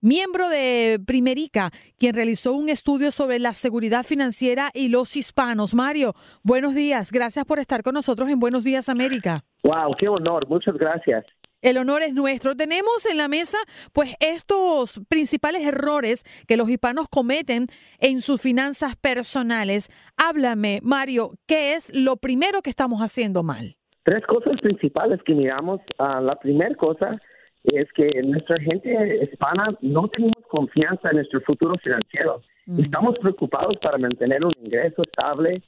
[0.00, 5.74] miembro de Primerica, quien realizó un estudio sobre la seguridad financiera y los hispanos.
[5.74, 7.12] Mario, buenos días.
[7.12, 9.44] Gracias por estar con nosotros en Buenos Días América.
[9.62, 10.48] Wow, qué honor.
[10.48, 11.24] Muchas gracias.
[11.60, 12.54] El honor es nuestro.
[12.54, 13.58] Tenemos en la mesa,
[13.92, 17.66] pues, estos principales errores que los hispanos cometen
[17.98, 19.90] en sus finanzas personales.
[20.16, 23.74] Háblame, Mario, ¿qué es lo primero que estamos haciendo mal?
[24.04, 25.80] Tres cosas principales que miramos.
[25.98, 27.20] Ah, la primera cosa
[27.64, 32.40] es que nuestra gente hispana no tenemos confianza en nuestro futuro financiero.
[32.78, 35.62] Estamos preocupados para mantener un ingreso estable,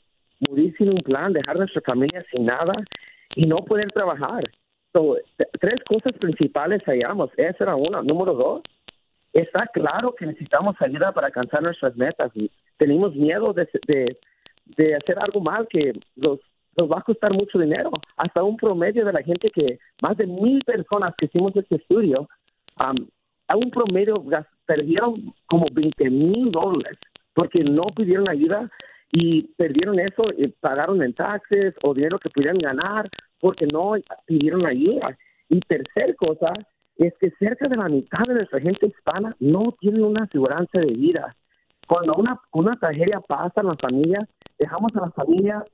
[0.49, 2.73] morir sin un plan, dejar nuestra familia sin nada
[3.35, 4.45] y no poder trabajar.
[4.95, 5.17] So,
[5.61, 7.31] tres cosas principales hallamos.
[7.37, 8.03] Esa era una.
[8.03, 8.63] Número dos,
[9.33, 12.33] está claro que necesitamos ayuda para alcanzar nuestras metas.
[12.77, 14.19] Tenemos miedo de, de,
[14.77, 16.41] de hacer algo mal que los,
[16.79, 17.91] nos va a costar mucho dinero.
[18.17, 22.29] Hasta un promedio de la gente que, más de mil personas que hicimos este estudio,
[22.85, 23.07] um,
[23.49, 24.25] a un promedio
[24.65, 26.99] perdieron como 20 mil dólares
[27.35, 28.71] porque no pidieron ayuda
[29.13, 33.09] y perdieron eso y pagaron en taxes o dinero que pudieran ganar
[33.41, 33.95] porque no
[34.27, 35.17] pidieron ayuda.
[35.49, 36.53] Y tercer cosa
[36.97, 40.93] es que cerca de la mitad de nuestra gente hispana no tiene una aseguranza de
[40.93, 41.35] vida.
[41.89, 45.65] Cuando una, una tragedia pasa en la familia, dejamos a la familia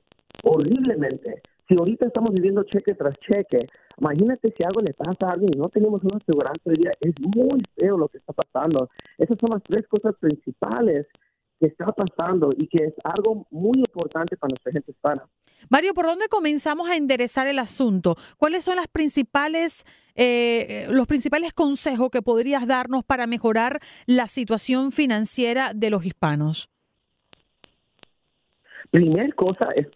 [0.43, 1.41] horriblemente.
[1.67, 3.67] Si ahorita estamos viviendo cheque tras cheque,
[3.99, 7.13] imagínate si algo le pasa a alguien y no tenemos una aseguranza de vida, es
[7.19, 8.89] muy feo lo que está pasando.
[9.17, 11.07] Esas son las tres cosas principales
[11.59, 15.27] que está pasando y que es algo muy importante para nuestra gente hispana.
[15.69, 18.15] Mario, ¿por dónde comenzamos a enderezar el asunto?
[18.37, 19.83] ¿Cuáles son las principales,
[20.15, 26.69] eh, los principales consejos que podrías darnos para mejorar la situación financiera de los hispanos?
[28.91, 29.87] Primer cosa es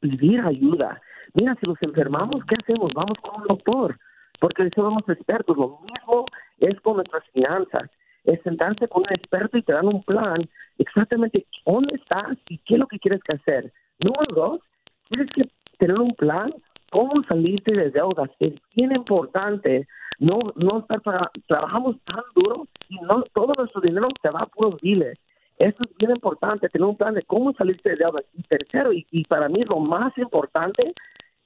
[0.00, 1.00] pedir ayuda.
[1.34, 2.92] Mira, si nos enfermamos, ¿qué hacemos?
[2.94, 3.98] Vamos con un doctor,
[4.40, 5.56] porque somos expertos.
[5.56, 6.24] Lo mismo
[6.58, 7.90] es con nuestras finanzas.
[8.24, 10.48] Es sentarse con un experto y te dan un plan
[10.78, 13.72] exactamente dónde estás y qué es lo que quieres que hacer.
[14.00, 14.60] Número dos,
[15.08, 15.48] tienes que
[15.78, 16.52] tener un plan
[16.90, 18.30] cómo salirte de deudas.
[18.40, 19.86] Es bien importante
[20.18, 24.46] no no estar tra- trabajamos tan duro y no todo nuestro dinero se va a
[24.46, 25.18] puros biles.
[25.60, 28.24] Eso es bien importante, tener un plan de cómo salirte de deudas.
[28.32, 30.94] Y tercero, y, y para mí lo más importante,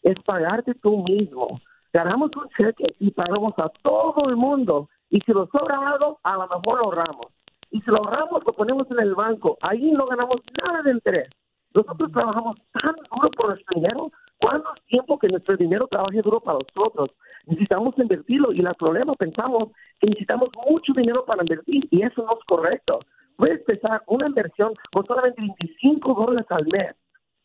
[0.04, 1.60] es pagarte tú mismo.
[1.92, 4.88] Ganamos un cheque y pagamos a todo el mundo.
[5.10, 7.26] Y si nos sobra algo, a lo mejor lo ahorramos.
[7.72, 9.58] Y si lo ahorramos, lo ponemos en el banco.
[9.60, 11.28] Ahí no ganamos nada de interés.
[11.74, 14.12] Nosotros trabajamos tan duro por nuestro dinero.
[14.38, 17.10] ¿Cuánto tiempo que nuestro dinero trabaje duro para nosotros?
[17.46, 22.38] Necesitamos invertirlo y el problema pensamos que necesitamos mucho dinero para invertir y eso no
[22.38, 23.00] es correcto.
[23.36, 26.94] Puedes empezar una inversión con solamente 25 dólares al mes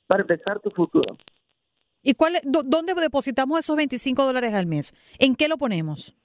[0.07, 1.18] para empezar tu futuro.
[2.01, 4.94] ¿Y cuál, dónde depositamos esos 25 dólares al mes?
[5.19, 6.15] ¿En qué lo ponemos?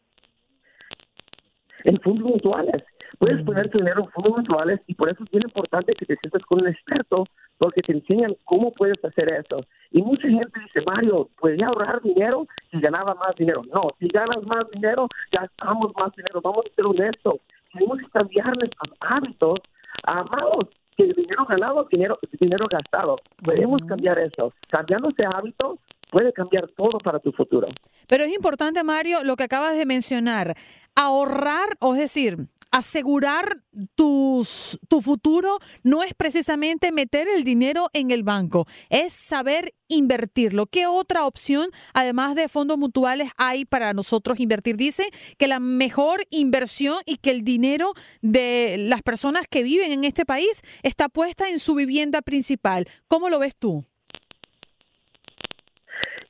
[1.84, 2.82] en fondos mutuales.
[3.18, 6.16] Puedes poner tu dinero en fondos mutuales y por eso es bien importante que te
[6.16, 7.24] sientas con un experto
[7.58, 9.64] porque te enseñan cómo puedes hacer eso.
[9.92, 13.62] Y mucha gente dice, Mario, ¿podría ahorrar dinero si ganaba más dinero?
[13.72, 16.40] No, si ganas más dinero, gastamos más dinero.
[16.42, 17.36] Vamos a ser honestos.
[17.74, 19.60] Tenemos que cambiar nuestros hábitos
[20.04, 23.16] a malos que dinero ganado, dinero, dinero gastado.
[23.42, 24.52] Podemos cambiar eso.
[24.70, 25.78] Cambiando ese hábito,
[26.14, 27.66] puede cambiar todo para tu futuro.
[28.06, 30.54] Pero es importante, Mario, lo que acabas de mencionar.
[30.94, 32.36] Ahorrar, o es decir,
[32.70, 33.62] asegurar
[33.96, 40.66] tus, tu futuro no es precisamente meter el dinero en el banco, es saber invertirlo.
[40.66, 44.76] ¿Qué otra opción, además de fondos mutuales, hay para nosotros invertir?
[44.76, 50.04] Dice que la mejor inversión y que el dinero de las personas que viven en
[50.04, 52.86] este país está puesta en su vivienda principal.
[53.08, 53.84] ¿Cómo lo ves tú?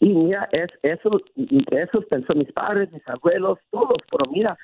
[0.00, 4.56] Y mira, es, eso, eso pensó mis padres, mis abuelos, todos, pero mira,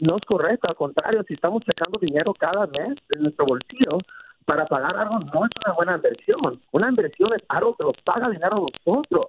[0.00, 3.98] no es correcto, al contrario, si estamos sacando dinero cada mes de nuestro bolsillo
[4.44, 6.60] para pagar algo, no es una buena inversión.
[6.72, 9.26] Una inversión es algo que nos paga dinero a nosotros.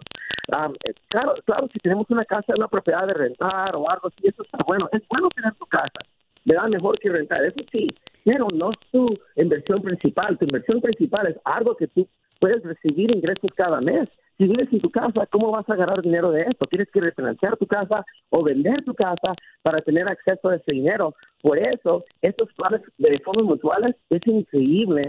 [0.88, 4.44] Eh, claro, claro, si tenemos una casa, una propiedad de rentar o algo así, eso
[4.44, 4.88] está bueno.
[4.94, 6.00] Es bueno tener tu casa.
[6.46, 7.88] Le da mejor que rentar, eso sí,
[8.24, 9.06] pero no es tu
[9.36, 10.38] inversión principal.
[10.38, 12.08] Tu inversión principal es algo que tú
[12.40, 14.08] puedes recibir ingresos cada mes
[14.40, 16.66] si vives en tu casa, ¿cómo vas a ganar dinero de esto?
[16.68, 21.14] Tienes que refinanciar tu casa o vender tu casa para tener acceso a ese dinero.
[21.42, 25.04] Por eso, estos planes de fondos mutuales es increíble.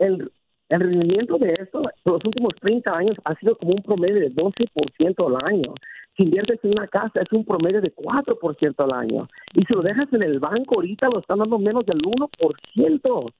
[0.00, 0.30] el,
[0.68, 5.52] rendimiento de esto los últimos 30 años ha sido como un promedio de 12% al
[5.52, 5.74] año.
[6.16, 9.28] Si inviertes en una casa es un promedio de 4% al año.
[9.54, 13.32] Y si lo dejas en el banco ahorita lo están dando menos del 1%.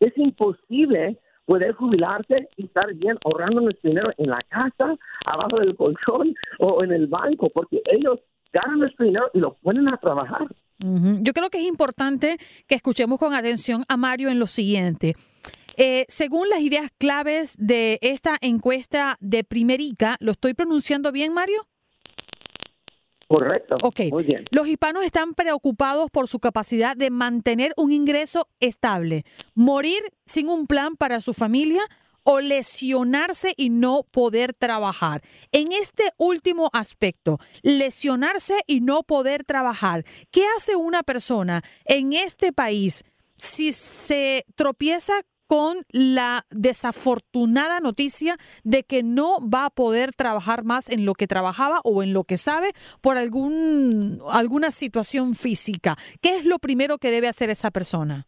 [0.00, 5.74] Es imposible poder jubilarse y estar bien ahorrando nuestro dinero en la casa, abajo del
[5.76, 8.20] colchón o en el banco, porque ellos
[8.52, 10.46] ganan nuestro dinero y lo ponen a trabajar.
[10.78, 15.14] Yo creo que es importante que escuchemos con atención a Mario en lo siguiente.
[15.78, 21.66] Eh, según las ideas claves de esta encuesta de Primerica, ¿lo estoy pronunciando bien, Mario?
[23.28, 23.76] Correcto.
[23.82, 24.00] Ok.
[24.10, 24.44] Muy bien.
[24.50, 30.00] Los hispanos están preocupados por su capacidad de mantener un ingreso estable, morir
[30.36, 31.80] sin un plan para su familia
[32.22, 35.22] o lesionarse y no poder trabajar.
[35.50, 42.52] En este último aspecto, lesionarse y no poder trabajar, ¿qué hace una persona en este
[42.52, 43.02] país
[43.38, 45.14] si se tropieza
[45.46, 51.26] con la desafortunada noticia de que no va a poder trabajar más en lo que
[51.26, 55.96] trabajaba o en lo que sabe por algún, alguna situación física.
[56.20, 58.26] ¿Qué es lo primero que debe hacer esa persona?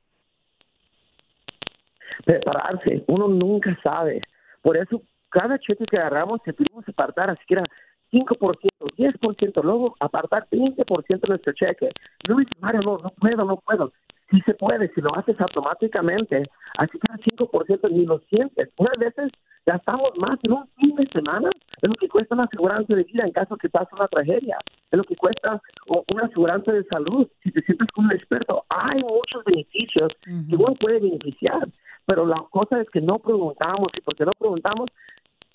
[2.24, 3.04] Prepararse.
[3.08, 4.20] Uno nunca sabe.
[4.62, 7.64] Por eso, cada cheque que agarramos, te pedimos apartar, así que era
[8.12, 8.56] 5%,
[8.96, 11.88] 10%, luego apartar 20% de nuestro cheque.
[11.88, 13.92] Es Mario, no, no puedo, no puedo.
[14.30, 16.42] Sí se puede, si lo haces automáticamente,
[16.76, 18.68] así que el 5% ni lo sientes.
[18.76, 19.32] Unas veces
[19.64, 21.48] gastamos más en un fin de semana
[21.82, 24.58] es lo que cuesta una aseguranza de vida en caso que pase una tragedia,
[24.90, 27.28] es lo que cuesta una aseguranza de salud.
[27.42, 31.68] Si te sientes como un experto, hay muchos beneficios que uno puede beneficiar,
[32.08, 34.86] pero la cosa es que no preguntamos y porque no preguntamos,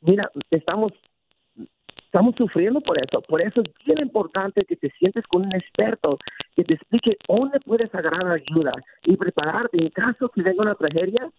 [0.01, 0.93] mira, estamos
[2.13, 3.21] Estamos sufriendo por eso.
[3.21, 6.19] Por eso es bien importante que te sientes con un experto
[6.55, 8.71] que te explique dónde puedes agarrar ayuda
[9.03, 11.31] y prepararte en caso que venga una tragedia,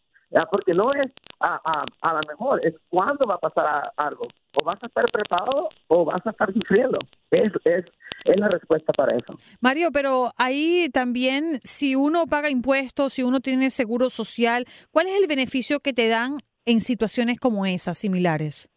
[0.50, 4.26] porque no es a, a, a lo mejor, es cuándo va a pasar algo.
[4.60, 6.98] O vas a estar preparado o vas a estar sufriendo.
[7.30, 7.84] Es, es,
[8.24, 9.38] es la respuesta para eso.
[9.60, 15.20] Mario, pero ahí también, si uno paga impuestos, si uno tiene seguro social, ¿cuál es
[15.20, 18.70] el beneficio que te dan en situaciones como esas, similares?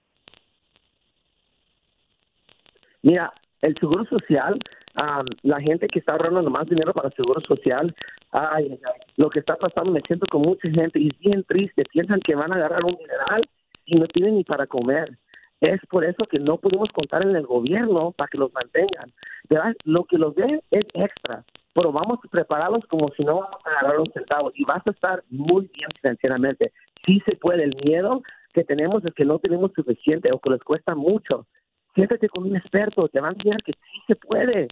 [3.01, 3.31] Mira,
[3.61, 4.59] el seguro social,
[5.43, 7.95] la gente que está ahorrando más dinero para el seguro social,
[8.31, 8.79] ay,
[9.15, 11.83] lo que está pasando, me siento con mucha gente y es bien triste.
[11.91, 13.41] Piensan que van a agarrar un mineral
[13.85, 15.17] y no tienen ni para comer.
[15.61, 19.11] Es por eso que no podemos contar en el gobierno para que los mantengan.
[19.85, 23.69] Lo que los den es extra, pero vamos a prepararlos como si no vamos a
[23.79, 26.71] agarrar un centavo y vas a estar muy bien financieramente.
[27.05, 27.63] Sí se puede.
[27.63, 28.21] El miedo
[28.53, 31.47] que tenemos es que no tenemos suficiente o que les cuesta mucho
[31.97, 34.67] siéntate con un experto, te van a enseñar que sí se puede,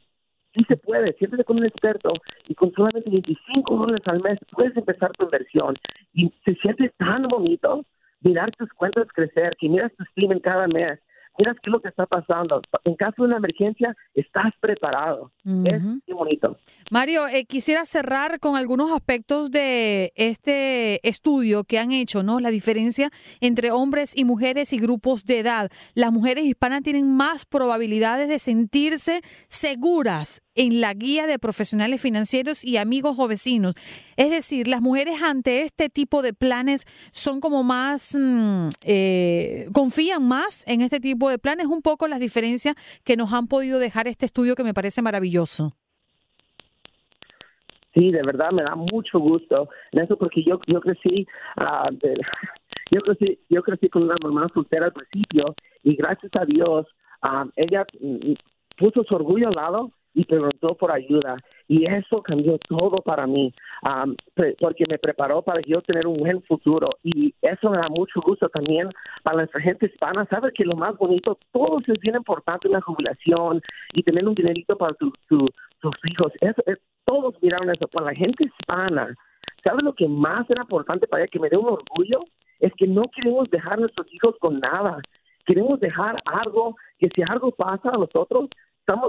[0.53, 2.09] sí se puede, siéntate con un experto
[2.47, 5.75] y con solamente 25 dólares al mes puedes empezar tu inversión
[6.13, 7.83] y se siente tan bonito
[8.25, 10.99] mirar tus cuentas crecer, que miras tu streaming cada mes,
[11.37, 12.61] mira qué es lo que está pasando.
[12.83, 15.31] En caso de una emergencia, estás preparado.
[15.43, 16.57] Es muy bonito.
[16.91, 22.39] Mario, eh, quisiera cerrar con algunos aspectos de este estudio que han hecho, ¿no?
[22.39, 23.09] La diferencia
[23.41, 25.71] entre hombres y mujeres y grupos de edad.
[25.93, 32.63] Las mujeres hispanas tienen más probabilidades de sentirse seguras en la guía de profesionales financieros
[32.63, 33.75] y amigos o vecinos.
[34.15, 40.23] Es decir, las mujeres ante este tipo de planes son como más, mm, eh, confían
[40.23, 44.07] más en este tipo de planes, un poco las diferencias que nos han podido dejar
[44.07, 45.73] este estudio que me parece maravilloso.
[47.95, 51.89] Sí, de verdad me da mucho gusto en eso porque yo yo crecí ah,
[52.91, 56.85] yo crecí yo crecí con una mamá soltera al principio y gracias a Dios
[57.21, 58.33] ah, ella mm,
[58.77, 61.37] puso su orgullo al lado y preguntó por ayuda.
[61.67, 63.53] Y eso cambió todo para mí,
[64.59, 66.89] porque me preparó para yo tener un buen futuro.
[67.03, 68.89] Y eso me da mucho gusto también
[69.23, 70.25] para nuestra gente hispana.
[70.31, 73.61] Sabes que lo más bonito, todo es bien importante, una jubilación
[73.93, 75.11] y tener un dinerito para sus
[76.09, 76.31] hijos.
[76.39, 77.87] Eso, es, todos miraron eso.
[77.89, 79.13] Para la gente hispana,
[79.63, 82.23] ¿sabes lo que más era importante para ella, que me dé un orgullo?
[82.59, 85.01] Es que no queremos dejar a nuestros hijos con nada.
[85.45, 88.49] Queremos dejar algo, que si algo pasa a nosotros,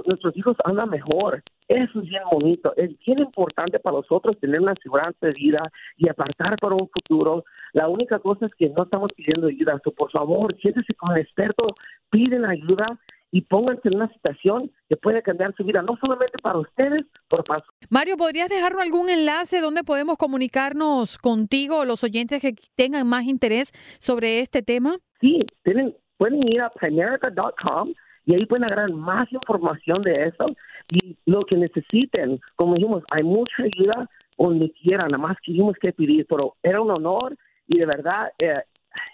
[0.06, 1.42] nuestros hijos andan mejor.
[1.68, 2.72] Eso es bien bonito.
[2.76, 7.44] Es bien importante para nosotros tener una seguridad de vida y apartar para un futuro.
[7.72, 9.78] La única cosa es que no estamos pidiendo ayuda.
[9.96, 11.66] por favor, siéntese con el experto,
[12.10, 12.86] piden ayuda
[13.32, 17.42] y pónganse en una situación que puede cambiar su vida, no solamente para ustedes, pero
[17.42, 23.24] para Mario, ¿podrías dejarnos algún enlace donde podemos comunicarnos contigo, los oyentes que tengan más
[23.24, 24.96] interés sobre este tema?
[25.20, 27.92] Sí, tienen, pueden ir a primerica.com
[28.26, 30.46] y ahí pueden agarrar más información de eso
[30.90, 32.40] y lo que necesiten.
[32.56, 36.90] Como dijimos, hay mucha ayuda donde quieran, nada más quisimos que pedir, pero era un
[36.90, 37.36] honor
[37.68, 38.62] y de verdad eh,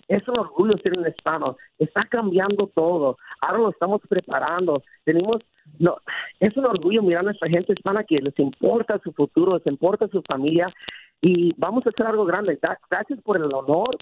[0.08, 1.56] es un orgullo ser un hispano.
[1.78, 3.18] Está cambiando todo.
[3.40, 4.82] Ahora lo estamos preparando.
[5.04, 5.36] Tenemos,
[5.78, 5.98] no,
[6.40, 10.08] es un orgullo mirar a nuestra gente hispana que les importa su futuro, les importa
[10.08, 10.72] su familia
[11.20, 12.58] y vamos a hacer algo grande.
[12.90, 13.96] Gracias por el honor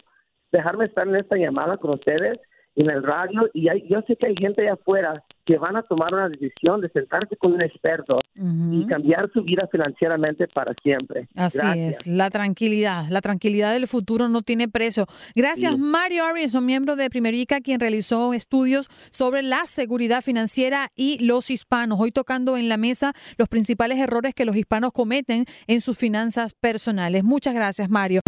[0.51, 2.39] dejarme estar en esta llamada con ustedes
[2.75, 6.13] en el radio y yo sé que hay gente allá afuera que van a tomar
[6.13, 11.27] una decisión de sentarse con un experto y cambiar su vida financieramente para siempre.
[11.35, 15.05] Así es, la tranquilidad, la tranquilidad del futuro no tiene precio.
[15.35, 21.49] Gracias Mario Arias, miembro de Primerica, quien realizó estudios sobre la seguridad financiera y los
[21.49, 21.99] hispanos.
[21.99, 26.53] Hoy tocando en la mesa los principales errores que los hispanos cometen en sus finanzas
[26.53, 27.23] personales.
[27.23, 28.21] Muchas gracias Mario.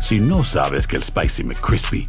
[0.00, 2.08] Si no sabes que el Spicy McCrispy